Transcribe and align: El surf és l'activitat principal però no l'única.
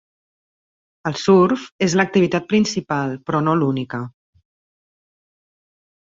El 1.09 1.17
surf 1.23 1.65
és 1.87 1.95
l'activitat 1.99 2.47
principal 2.53 3.13
però 3.27 3.41
no 3.49 3.53
l'única. 3.59 4.01